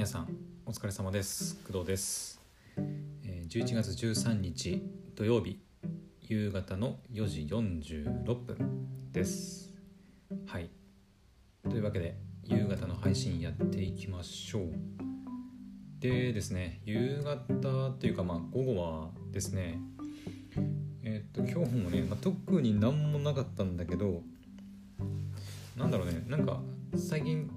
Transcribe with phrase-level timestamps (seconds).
[0.00, 0.34] 皆さん
[0.64, 1.56] お疲れ様です。
[1.56, 2.40] 工藤です、
[3.22, 4.82] え11月13日
[5.14, 5.60] 土曜日
[6.22, 9.74] 夕方の4時46分です。
[10.46, 10.70] はい。
[11.68, 14.72] というわけで夕方の配信やっていきましょう。
[15.98, 19.80] でですね夕方っていうかまあ午後はですね
[21.04, 24.22] えっと今日もね、まあ、特に何もなかったんだけど
[25.76, 26.58] なんだろうねなんか
[26.96, 27.50] 最近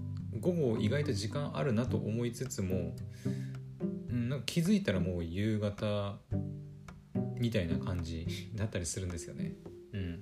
[0.44, 2.94] 午後意外と時間あるなと思いつつも、
[4.10, 6.18] うん、なんか気づいたらもう夕方
[7.40, 9.54] みたいな感じだったりするんですよね。
[9.94, 10.20] うん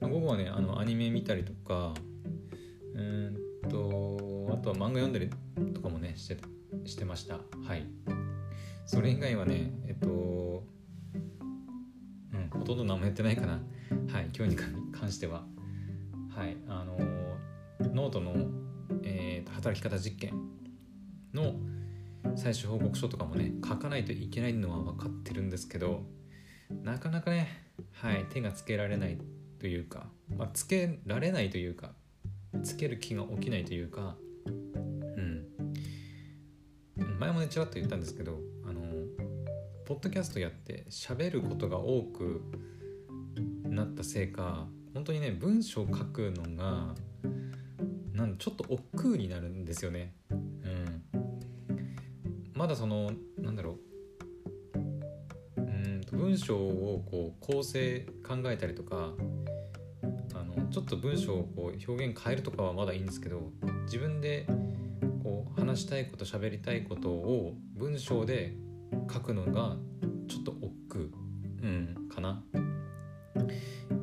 [0.00, 1.94] まあ、午後はねあのアニメ見たりとか
[2.94, 3.36] うん
[3.68, 5.30] とあとは漫画読んだり
[5.72, 6.36] とかもねして
[6.84, 7.34] してました。
[7.66, 7.84] はい。
[8.86, 10.62] それ以外はねえっと
[12.32, 13.54] うんほとんど何もやってないかな。
[14.12, 14.56] はい今日に
[14.92, 15.44] 関しては。
[16.30, 16.96] はいあの
[17.80, 18.34] ノートの、
[19.06, 20.34] えー働き方実験
[21.32, 21.54] の
[22.36, 26.02] 最終報告書とかもね書かないといけないのは分かってるんですけど
[26.82, 27.48] なかなかね、
[27.92, 29.18] はい、手がつけられない
[29.58, 31.92] というか、まあ、つけられないというか
[32.62, 34.50] つける気が起きないというかう
[35.20, 35.46] ん。
[37.18, 38.82] 前もねちらっと言ったんですけどあの
[39.84, 42.42] ポッドキャストやって喋ることが多く
[43.64, 46.94] なったせいか本当にね文章を書くのが
[48.16, 50.14] なんちょっと億劫になるんですよね。
[50.30, 51.02] うん、
[52.54, 53.78] まだそのなんだろ
[55.56, 59.12] ううんと文章をこう構成考えたりとか
[60.34, 63.52] あのちょっと文章をこう表現変えるとかはまだいいんですけど
[63.84, 64.46] 自分で
[65.22, 68.54] こう話したいこと喋りたいことを文章で
[69.12, 69.76] 書くのが
[70.26, 71.18] ちょっと億劫、
[71.62, 72.42] うん、かな。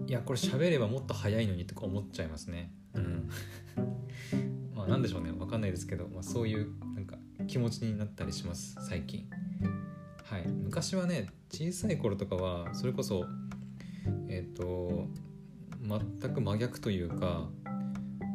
[0.05, 2.71] いやこれ喋ればもっと早いのにとか思っちゃいますね。
[2.93, 3.29] うん
[4.83, 5.31] まあなんでしょうね。
[5.37, 7.17] わかんないですけど、まあ、そういうなんか
[7.47, 8.75] 気持ちになったりします。
[8.81, 9.29] 最近。
[10.25, 13.25] はい、昔はね小さい頃とかはそれこそ
[14.27, 15.07] えっ、と
[15.81, 17.49] 全く真逆というか、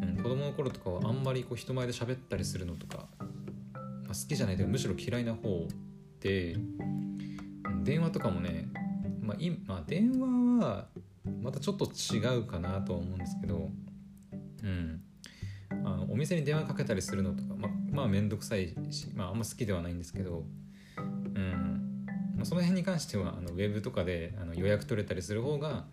[0.02, 5.66] うん、子供の頃とかはあんまりこう人前で喋ったりするのとか、まあ、好きじゃないというかむしろ嫌いな方
[6.20, 8.68] でうん電話とかもね、
[9.22, 10.86] まあいまあ、電話は
[11.42, 13.70] またちょっと違うかなとは思うんですけど、
[14.62, 14.97] うん、
[16.18, 20.44] 店に電話かけたりするのとかままあ面倒くさいし、まあ、あんま好きではないんですけど、
[20.96, 25.86] うんまあ、その辺に関してはあのウェブとかであの予約取れたりする方が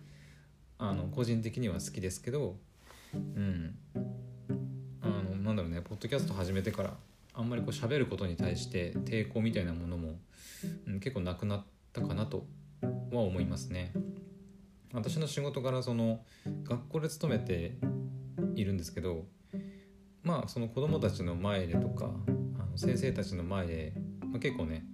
[0.78, 2.56] あの個人的には好きですけど、
[3.14, 3.74] うん、
[5.00, 6.94] あのなんだろうねポッドキャスト始めてから
[7.32, 10.16] あんまりこう喋ることに対して抵抗みたいなものも、
[10.86, 12.46] うん、結構なくなったかなと
[13.12, 13.92] は思いますね。
[14.92, 16.20] 私の仕事からその
[16.64, 17.76] 学校で勤めて
[18.54, 19.26] いるんですけど
[20.26, 22.10] まあその子どもたちの前でとか
[22.58, 24.84] あの先生たちの前で、まあ、結構ね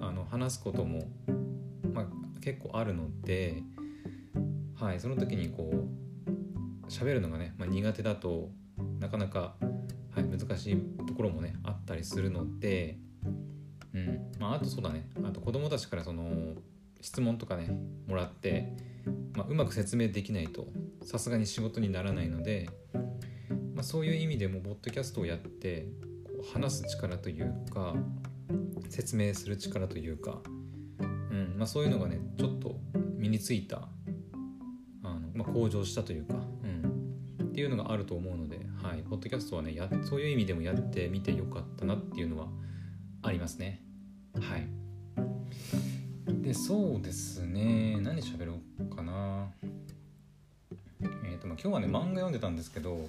[0.00, 1.04] あの話すことも、
[1.92, 2.06] まあ、
[2.40, 3.62] 結構あるので、
[4.74, 8.50] はい、その時にこう喋るのがね、まあ、苦手だと
[8.98, 9.54] なかなか、
[10.10, 10.76] はい、難しい
[11.06, 12.98] ところもねあったりするので、
[13.94, 16.56] うんまあ、あとそうだねあと子どもたちからその
[17.00, 17.70] 質問とかね
[18.08, 18.72] もらって
[19.34, 20.66] まあ、うまく説明できないと
[21.04, 22.68] さすがに仕事にならないので、
[23.82, 25.88] まあ、そういう意味でもポッドキャストをやって
[26.24, 27.96] こう話す力というか
[28.88, 30.38] 説明する力というか、
[31.00, 31.04] う
[31.34, 32.76] んまあ、そういうのがねちょっと
[33.16, 33.88] 身についた
[35.02, 42.46] あの、まあ、向上したというか、うん、っていうのがあると思うので、はい、ポッドキャストはねやそういう意味でもやってみてよかったなっていうのは
[43.22, 43.82] ありますね。
[44.40, 44.68] はい。
[46.40, 47.98] でそうですね。
[48.00, 49.48] 何喋ろうかな。
[51.24, 53.08] えっ、とまあ今日はね漫画読んでたんですけど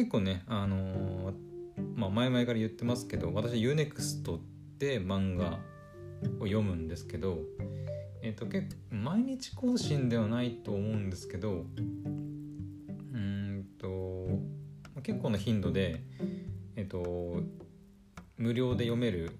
[0.00, 1.34] 結構ねあのー
[1.94, 4.38] まあ前々から言ってますけど私 UNEXT
[4.78, 5.58] で漫画
[6.40, 7.40] を読むんですけど
[8.22, 11.66] えっ、と結構毎日更新ではないと思うんですけど
[13.12, 14.28] うんと
[15.02, 16.02] 結構な頻度で
[16.76, 17.42] えっ、と
[18.38, 19.38] 無料で読める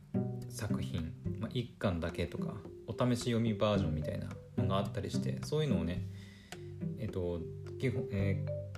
[0.50, 2.52] 作品、まあ、1巻だけとか
[2.86, 4.28] お試し読みバージョンみたいな
[4.58, 6.02] のがあったりしてそういうのをね
[6.98, 7.40] えっと
[7.80, 8.69] 基本、えー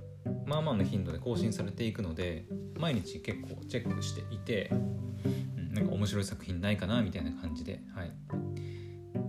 [0.46, 2.46] まあまあの頻度で更新されていくので
[2.78, 8.12] 毎日結構チェックしていて、うん、なんか面白い作品ないかなみたいな感じで、はい、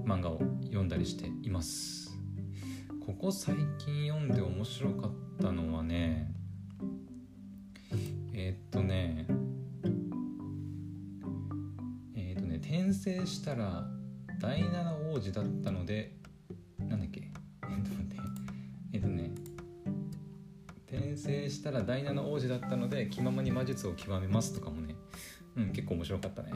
[0.05, 2.03] 漫画を読んだりしています。
[3.05, 5.11] ここ最近読んで面白かっ
[5.41, 6.31] たのはね
[8.33, 9.27] えーっとね
[12.15, 13.85] えーとね転生したら
[14.39, 16.12] 第七王子だったので
[21.13, 24.95] 転生したら第七王子だったので気ままに魔術を極めますとかもね、
[25.56, 26.51] うん、結構面白かったね、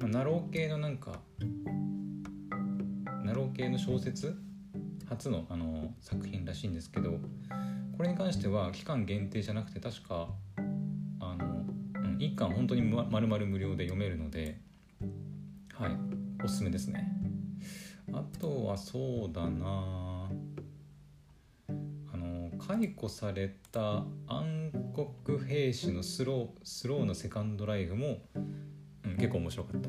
[0.00, 1.12] まあ、なろう系のなんか
[3.24, 4.36] なろう系の小説？
[5.08, 7.12] 発のあの作品らしいんですけど
[7.96, 10.28] これに関しては期間限定じゃなくて確か
[11.20, 14.60] あの、うん、1巻本当にまるまる無料で読めるので
[15.72, 15.92] はい
[16.44, 17.10] おすすめですね。
[18.12, 20.07] あとはそうだな
[22.68, 24.70] 解雇された暗
[25.24, 29.88] 黒兵士のスロースローのセカンドライフも、うん、結構面白かった。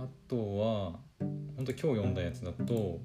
[0.00, 1.00] あとは
[1.56, 3.00] 本当今日読んだやつだと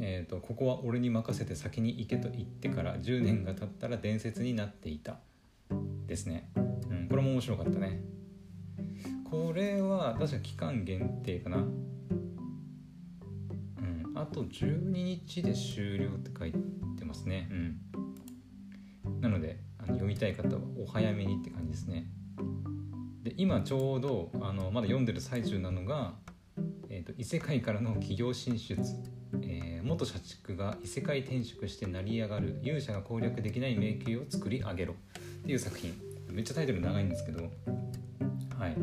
[0.00, 5.18] えーと、ここは俺に任せて先に行けと言ってから10年が経ったら伝説になっていた。
[6.06, 8.00] ですね、うん、これも面白かったね。
[9.30, 11.66] これは確か期間限定かな。
[14.22, 16.52] あと12日で終了って書い
[16.96, 17.48] てますね。
[17.50, 19.20] うん。
[19.20, 22.06] なのであの読みたい方はお早めにって感じですね。
[23.24, 26.14] で今ちょうどあのまだ読んでる最中なのが、
[26.88, 28.80] えーと異世界からの企業進出。
[29.42, 32.60] えー、元社畜が異世界転職して成り上がる。
[32.62, 34.94] 勇者が攻略できない迷宮を作り上げろ。
[34.94, 35.92] っていう作品。
[36.30, 37.50] めっちゃタイトル長いんですけど。
[38.56, 38.76] はい。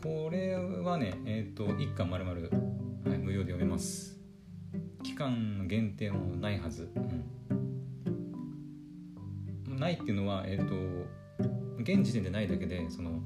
[0.00, 2.48] これはねえっ、ー、と1巻まるまる
[3.04, 4.21] 無料で読めます。
[5.02, 6.90] 期間の限定もないはず、
[9.66, 10.74] うん、ないっていうのはえっ、ー、と
[11.80, 13.20] 現時点でないだけでその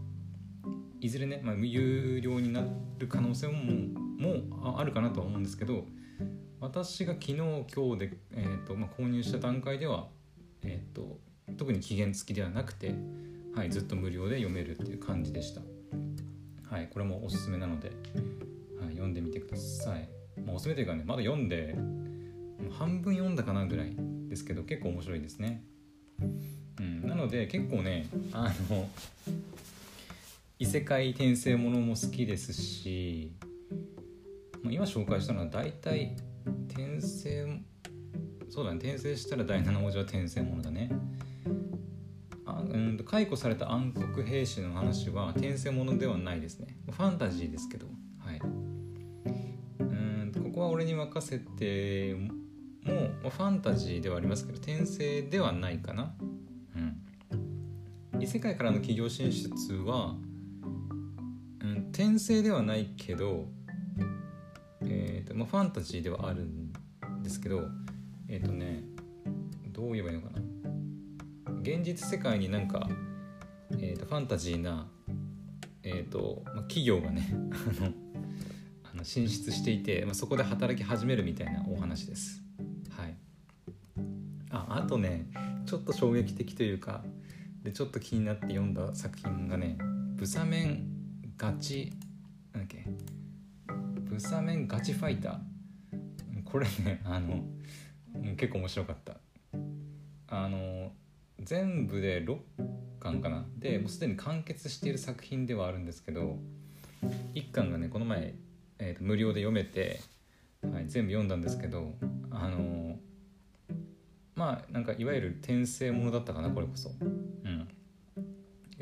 [1.00, 2.62] いずれね、まあ、有料にな
[2.98, 3.54] る可能性も
[4.19, 5.84] もあるかなとは思うんですけど
[6.60, 10.08] 私が昨日今日で、えーとまあ、購入した段階では、
[10.62, 11.19] えーと、
[11.58, 12.94] 特に期限付きではなくて、
[13.54, 15.60] はい、ずっと無料で読めるっていう感じでした。
[16.69, 17.92] はい、これもおすすめなので、
[18.81, 20.08] はい、読んでみてください。
[20.44, 21.75] まあ、おすすめというかねまだ読んで
[22.79, 23.97] 半分読んだかなぐらい
[24.29, 25.65] ですけど結構面白いですね。
[26.79, 28.88] うん、なので結構ねあの
[30.59, 33.33] 異世界転生ものも好きですし
[34.62, 36.17] まあ今紹介したのは大体
[36.69, 37.61] 転生
[38.49, 40.91] そうだね転生したら第7王子は転生ものだね。
[42.49, 46.77] あうん解雇された暗黒兵士の話は転生ものではないですね。
[46.91, 47.87] ファンタジーですけど。
[50.56, 52.31] ここは俺に任せても
[53.26, 56.14] うファンタジーではありますけど転生ではないかな。
[56.75, 56.79] う
[58.17, 58.23] ん。
[58.23, 60.14] 異世界からの企業進出は、
[61.61, 63.44] うん、転生ではないけど
[64.81, 66.73] えーとまあ、ファンタジーではあるん
[67.23, 67.69] ですけど
[68.31, 68.82] えっ、ー、とね
[69.75, 70.41] どう言えばいいのかな。
[71.61, 72.88] 現実世界になんか、
[73.73, 74.88] えーと、ファンタジーな、
[75.82, 77.29] えーとまあ、企業がね
[78.96, 82.43] あの進出していて、まあ、そこで働き始めるみたいなお話です。
[82.96, 83.14] はい、
[84.50, 85.26] ああとね
[85.66, 87.04] ちょっと衝撃的というか
[87.62, 89.76] でちょっと気になって読んだ作品がね
[90.16, 90.88] 「ブサメン
[91.37, 91.93] ガチ」
[92.54, 92.87] なんだっけ
[94.00, 96.44] ブサメンガチファイター。
[96.46, 97.44] これねあの
[98.37, 99.19] 結構面白かった。
[100.28, 100.92] あの
[101.40, 102.38] 全部で6
[102.99, 103.44] 巻かな。
[103.58, 106.38] でもうすでに完結している作品ではあるんですけど
[107.34, 108.34] 1巻がねこの前、
[108.78, 110.00] えーと、無料で読めて、
[110.62, 111.94] はい、全部読んだんですけど
[112.31, 112.96] あの
[114.35, 116.90] まあなんかいわゆる転生ものだったかなこれこそ。
[117.00, 117.04] う
[117.49, 117.68] ん。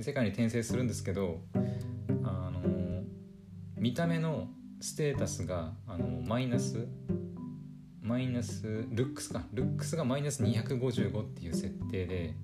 [0.01, 1.41] 世界に転生するんですけど
[2.25, 3.05] あの
[3.77, 4.49] 見た目の
[4.81, 6.89] ステータスがあのマイナス
[8.03, 9.45] マイナスルックスか。
[9.53, 12.35] ルックスがマイナス255っていう設定で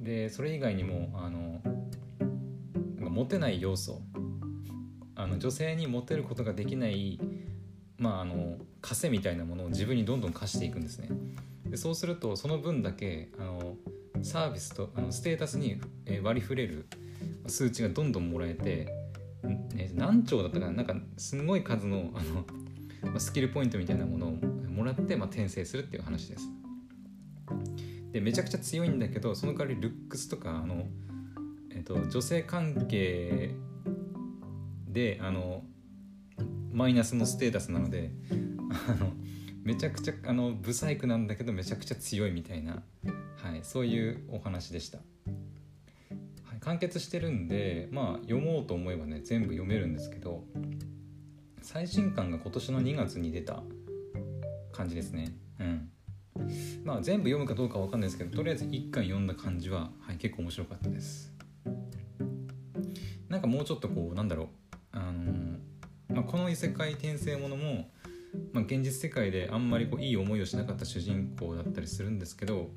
[0.00, 1.60] でそれ以外にもあの
[2.98, 4.00] モテない要素
[5.22, 7.20] あの女性にモテることができない
[7.98, 11.08] まああの枷みたいなものを自分にどんどん課していくんですね
[11.66, 13.76] でそうするとその分だけあの
[14.22, 15.80] サービスとあのステータスに
[16.22, 16.86] 割り振れる
[17.46, 19.02] 数値がどんどんもらえて
[19.42, 26.48] ね、何兆だったかななんかすごい数のあのスキルポイントみたいなものをもらって、まあ、転生するっていう話です。
[28.12, 30.86] でめちゃくちゃ強いんだけどその代わりルックスとかあの、
[31.70, 33.54] えーと、女性関係
[34.92, 35.62] であの
[36.70, 38.12] マイナスのステータスなので
[38.88, 39.12] あの
[39.62, 42.82] めちゃくちゃあのブサイクなんだけどめちゃくちゃ強いみたいな、
[43.36, 44.98] はい、そういうお話でした。
[46.60, 50.44] 完結してるんでまあ読もうと思えばね全部読めるんですけど
[51.60, 53.62] 最新刊が今年の2月に出た
[54.72, 55.36] 感じですね。
[55.58, 55.88] うん。
[56.84, 61.32] まあ全部読むかどうかわかんないですけどとりあえず1巻読んだ感じは、はい、結構面白かったです。
[63.28, 64.48] なんかもうちょっとこうなんだろう、
[66.26, 67.88] あ、この異世界転生ものも
[68.52, 72.70] まあ、現実世界であんまりこういい思いをしなかった主人公だったりするんですけど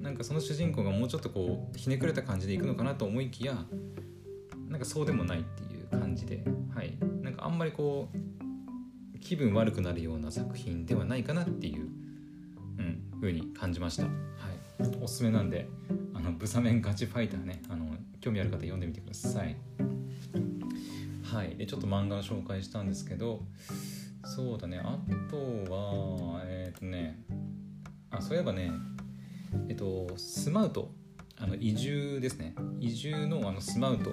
[0.00, 3.64] なんかその主人公がもうちょっとこうひねくれた感じでいくのかなと思いきや
[4.68, 6.42] なんかそうでもないっていう感じで、
[6.74, 11.88] はい、なんかあんまりこう気分悪くなるような作品ではないかなっていう、
[12.78, 14.04] うん、風に感じました。
[14.04, 14.12] はい、
[15.02, 15.68] おすすめなんで
[16.14, 17.86] あのブサメンガチファイターねあの
[18.20, 19.56] 興味ある方読んでみてください。
[21.32, 23.42] はい、でちょっと漫画を紹介したんですけど
[24.24, 24.80] そうだね。
[24.82, 24.98] あ
[25.30, 25.36] と
[25.72, 27.22] はえっ、ー、とね
[28.10, 28.70] あそういえばね
[29.68, 30.92] えっとスマウト。
[31.42, 32.54] あの移住ですね。
[32.80, 34.10] 移住のあのスマウト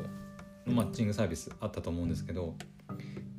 [0.65, 2.55] のマッチングサービスあったと思うんですけど、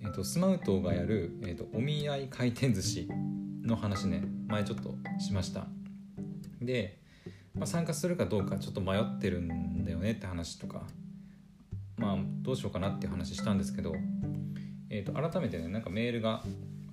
[0.02, 3.08] えっと、スマウトがやる、えっと、お見合い回転寿司
[3.62, 4.24] の話ね。
[4.46, 5.68] 前ちょっとしました。
[6.60, 6.98] で、
[7.54, 10.82] まあ、参加するかどうかちょっと迷ってるんだよねって話とか
[11.98, 13.94] まあどうしようかなっていう話したんですけど、
[14.88, 16.42] えー、と改めてねなんかメールが、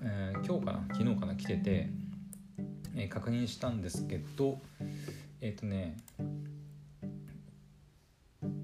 [0.01, 1.89] えー、今日かな昨日かな来てて、
[2.95, 4.59] えー、確認したんですけど
[5.41, 5.97] えっ、ー、とね、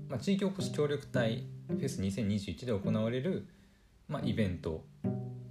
[0.10, 3.48] まあ、地域おこし協力隊フェス2021で行われる、
[4.08, 4.84] まあ、イベント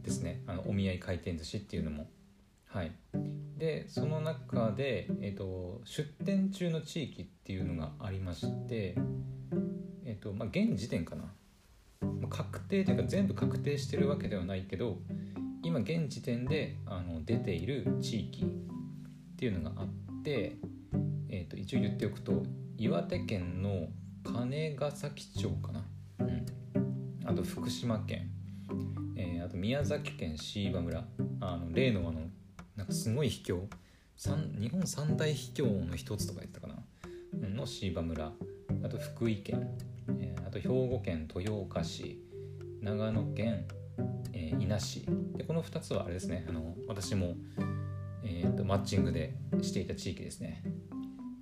[0.02, 0.42] ですね。
[0.46, 2.08] あのお見合い回転寿司っていうのも。
[2.66, 2.92] はい。
[3.56, 8.96] でその中で、えーと出店中の地域っていうのがありまして
[10.10, 11.32] えっ、とまあ現時点かな。
[12.28, 14.98] 確定というか全部確定してるわけではないけど
[15.62, 20.56] 今現時点であの出ている地域っていうのがあって、
[21.28, 22.42] えー、と一応言っておくと
[22.78, 23.88] 岩手県の
[24.24, 25.84] 金ヶ崎町かな、
[26.20, 26.46] うん、
[27.26, 28.30] あと福島県、
[29.16, 31.04] えー、あと宮崎県椎葉村。
[31.42, 32.20] あの例のあの
[32.76, 33.68] なんかすごい秘境。
[34.58, 36.74] 日本三大秘境の一つとか言ったかな。
[37.48, 38.32] の椎葉村。
[38.82, 39.68] あと福井県。
[40.50, 42.20] あと兵庫県豊岡市
[42.82, 43.68] 長野県、
[44.32, 45.06] えー、伊那市。
[45.36, 47.36] でこの2つはあれですねあの私も、
[48.24, 50.64] えーと、マッチングでしていた地域ですね。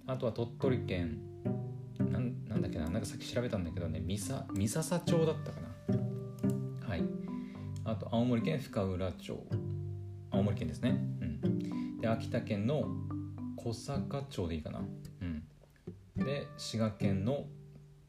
[0.07, 1.21] あとは鳥取県
[1.99, 6.87] なんなんだっけななんかさっき調べたんだけどね三笹町だったかな。
[6.87, 7.03] はい。
[7.87, 9.43] あと青森県深浦町。
[10.31, 10.91] 青森県ですね。
[10.91, 11.99] うん。
[11.99, 12.85] で秋田県の
[13.57, 14.81] 小坂町でいいかな。
[15.23, 15.45] うん。
[16.15, 17.47] で滋賀県の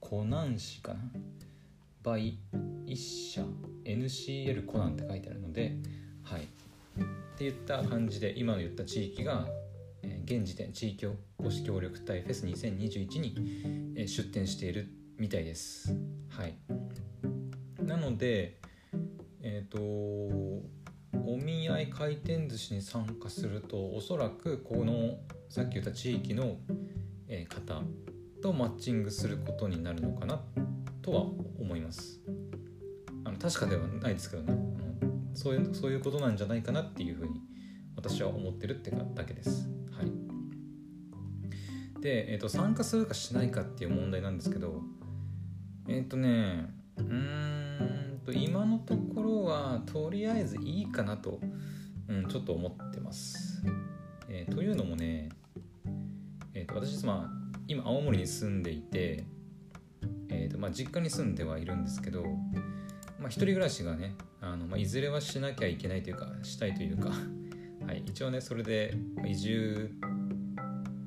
[0.10, 1.00] コナン市かな
[2.04, 2.34] ？by
[2.88, 3.44] 一社
[3.86, 5.75] NCL コナンって書いてあるので
[6.24, 6.42] はい。
[6.42, 6.46] っ
[7.38, 9.46] ていった感じで今の言った地域が、
[10.25, 14.88] 現時点地域おこし協力隊フェス2021に、出展している
[15.20, 15.96] みたいです。
[16.30, 16.56] はい。
[17.84, 18.58] なので
[19.44, 19.78] えっ、ー、と
[21.13, 26.58] お見合い回転寿司に参加するとおそらくこのさっき言った地域の、
[27.48, 27.84] 方
[28.41, 30.41] とマッチングすることになるのかな
[31.01, 31.22] とは
[31.60, 32.19] 思います
[33.24, 34.79] あの確かではないですけどね
[35.34, 37.41] そういうそういうことなんじゃないかなっていうふうに
[37.96, 39.69] 私は思ってるってだけです。
[39.91, 44.81] はい、で、えーと、参加するかしないかっていう問題なんですけど
[45.88, 47.05] えっ、ー、とねうー
[48.15, 51.39] んと今のところはとりあえずいいかなと、
[52.08, 53.63] うん、ちょっと思ってます。
[54.27, 55.29] えー、というのもね、
[56.53, 59.24] えーと、私まあ今青森に住んでいて、
[60.29, 62.24] えーとまあ、実家に住んではいるんですけど、
[63.20, 67.10] まあ、一人暮らしがねあの、まあ、いずれはしなきゃいけないというかしたいというか、
[67.86, 69.91] はい、一応ねそれで移住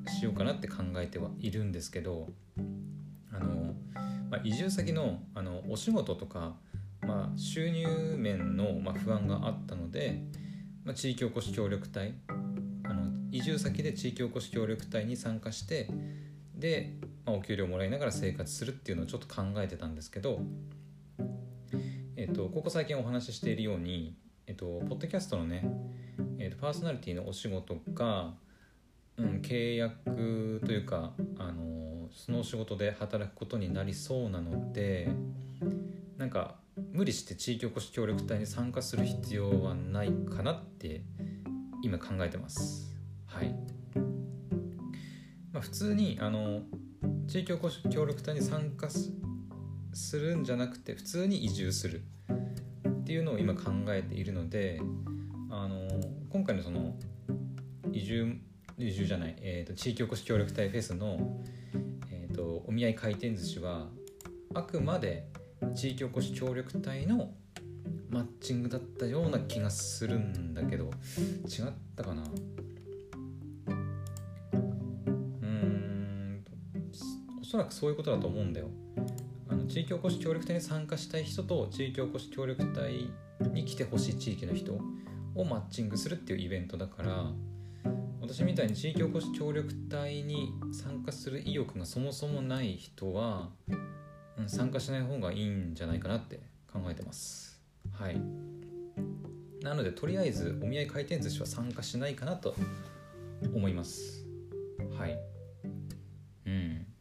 [0.07, 2.29] しようかなって考えてはいるんですけど
[3.31, 3.75] あの、
[4.29, 6.55] まあ、移住先のあのお仕事とか、
[7.01, 10.23] まあ、収入面の、まあ、不安があったので、
[10.83, 12.13] まあ、地域おこし協力隊
[12.83, 15.89] あの移住先で地域おこし協力隊に参加して
[16.55, 16.93] で、
[17.25, 20.41] まあ、お給料もらいながら生活するっていうのをちょっと考えてたんですけど、
[22.15, 24.15] えっと、ここ最近お話ししているように、
[24.47, 25.65] えっと、ポッドキャストのね、
[26.39, 28.33] えっと、パーソナリティのお仕事が、
[29.17, 35.11] うん、契約というか、あのその仕事で働くことになりそうなので
[36.17, 36.55] なんか
[36.91, 41.01] 無理して地域おこし協力隊に参加する必要はないかなって
[41.83, 42.95] 今考えてます。
[43.25, 43.55] はい、
[45.63, 46.61] 普通にあの
[47.27, 48.89] 地域おこし協力隊に参加
[49.93, 52.03] するんじゃなくて普通に移住する。
[53.03, 54.79] っていうのを今考えているので
[55.49, 55.87] あの
[56.29, 56.95] 今回のその
[57.91, 58.37] 移住
[58.77, 61.41] 移住じゃない、えーと、地域おこし協力隊フェスの、
[62.11, 63.89] えーと、お見合い回転寿司は
[64.53, 65.27] あくまで
[65.75, 67.33] 地域おこし協力隊の
[68.09, 70.85] マッチングだったような気がするんだけど
[71.47, 72.23] 違ったかな？
[77.53, 78.69] そらくそういうことだと思うんだよ。
[79.47, 83.11] あの地域おこし協力隊に参加したい人と地域おこし協力隊
[83.51, 84.73] に来てほしい地域の人
[85.35, 87.31] をマッチングするっていうイベントだから
[88.21, 93.51] 私みたいに地域おこし協力隊に参加する意欲がそもそもない人は、
[94.47, 96.39] 参加しない方がいいんじゃないかなって
[96.71, 97.61] 考えてます。
[97.91, 98.19] はい。
[99.61, 102.55] なのでとりあえずお見合い回転寿司は参加しないかなと
[103.53, 104.25] 思います。
[104.97, 105.19] はい。
[106.47, 106.92] うん。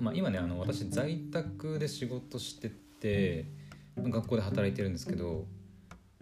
[0.00, 3.46] まあ今ねあの私在宅で仕事してて
[3.96, 5.46] 学校で働いてるんですけど、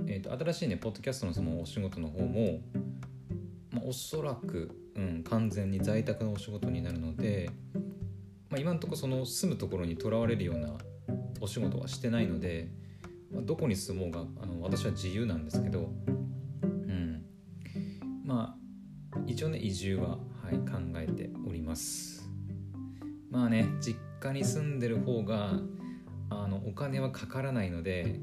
[0.06, 2.61] えーと、新しいねポッドキャストのそのお仕事の方も、
[3.70, 7.50] まあ、おそらく、うん、完全に在宅のお仕事になるので、
[8.50, 10.75] まあ、今のところその住むところにとらわれるような
[11.40, 12.68] お仕事はしてないので、
[13.32, 15.90] まあ、どこに住もうがあの私は自由なんですけど、
[16.62, 17.25] うん、
[18.25, 18.56] ま
[19.12, 20.16] あ一応ね移住は、は
[20.52, 22.27] い、考えております
[23.30, 25.52] まあね実家に住んでる方が
[26.30, 28.20] あのお金はかからないので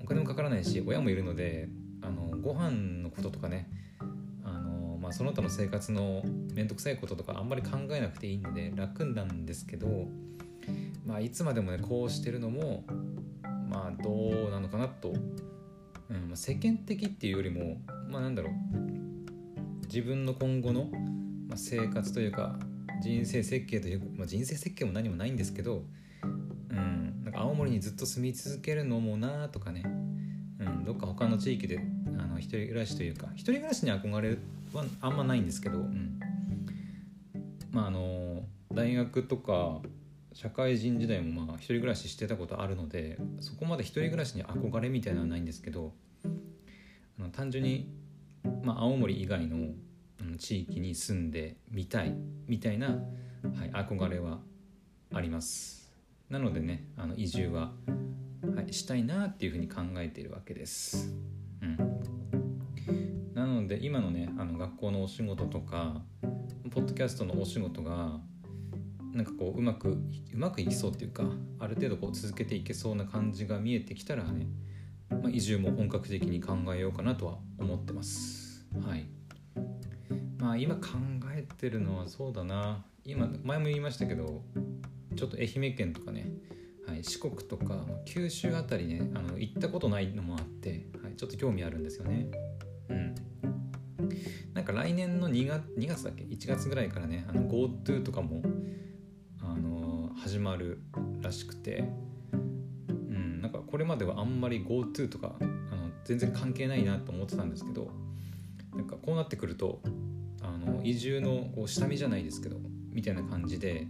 [0.00, 1.68] お金もかからないし親もいるので
[2.02, 3.68] あのご飯のこととかね
[4.44, 6.22] あの、まあ、その他の生活の
[6.54, 10.06] 面倒くさいこととかあんまり考えなくていいので楽なんですけど、
[11.04, 12.84] まあ、いつまでもねこうしてるのも
[13.68, 15.12] まあどうなのかなと、
[16.10, 18.98] うんま、世間的っていうよりもまあなんだろう。
[19.88, 20.90] 自分の今後の、
[21.56, 22.58] 生活というか
[23.00, 25.84] 人生設計という、まあ、人生設計も何もないんですけど
[26.70, 31.80] うん、なんか青森にずっと住み続けるのもなとかね、うん、どっか他の地域で
[32.18, 34.38] あの一人暮らしというか一人暮らしに憧れ
[34.72, 36.18] はあんまないんですけど、うん、
[37.70, 39.80] まああの大学とか
[40.32, 45.92] 社会人時代もまあ一人暮らししてたことあるのでそこまで一人暮らしに憧れみたいなのはないんですけど
[47.18, 47.90] あの単純に、
[48.62, 49.70] まあ、青森以外の
[50.38, 52.14] 地域に住んでみたい
[52.46, 52.94] みたいな、は
[53.66, 54.38] い、憧れは
[55.12, 55.92] あります。
[56.28, 57.72] なのでねあの移住は、
[58.54, 61.14] はい、したいなっていうふうに考えているわけです。
[61.62, 61.76] うん、
[63.34, 66.02] なので今のねあの学校のお仕事とか
[66.70, 68.20] ポッドキャストのお仕事が
[69.12, 71.24] なんかこううまくうまくいきそうっていうか
[71.58, 74.46] ある程度こう続けていけそうな感じが見えてきたらね、
[75.10, 78.66] まあ、移住も本格的に考えようかなとは思ってます。
[78.86, 79.07] はい
[80.48, 80.80] まあ今考
[81.34, 82.82] えてるのはそうだな。
[83.04, 84.42] 今前も言いましたけど
[85.14, 86.30] ちょっと愛媛県とかね、
[86.86, 92.28] はい、四国とか九州あたりねあの行ったことないのもあって、はい、ちょっと興味あるんですよね。
[92.88, 93.14] うん。
[94.54, 98.40] なんか来年の2月 ,2 月だっけ？1月ぐらいからねあの GoTo とかも、
[99.42, 100.80] あのー、始まる
[101.20, 101.84] らしくて。
[102.32, 107.90] うんなんかこれまではあんまり GoTo とかあの全然関係ないなと思ってたんですけど
[108.74, 109.88] なんかこうなってくるとあ
[110.68, 112.56] の移住のこう下見じゃないですけど
[112.90, 113.86] みたいな感じで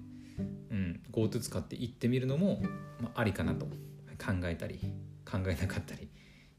[0.70, 2.62] うん GoTo 使って行ってみるのも、
[3.00, 4.80] まあ、ありかなと考えたり
[5.24, 6.08] 考えなかったり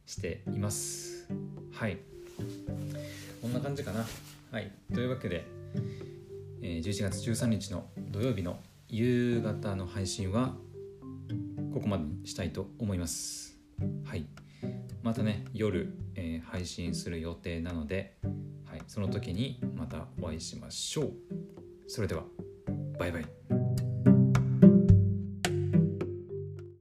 [0.05, 1.27] しています。
[1.71, 1.97] はい。
[3.41, 4.05] こんな感じかな。
[4.51, 4.71] はい。
[4.93, 5.45] というわけで、
[6.61, 10.55] えー、11月13日の土曜日の夕方の配信は
[11.73, 13.57] ここまでにしたいと思います。
[14.03, 14.25] はい。
[15.03, 18.17] またね夜、えー、配信する予定なので、
[18.89, 21.11] その時にまたお会いしましょう。
[21.85, 22.23] それでは
[22.97, 23.68] バイバイ。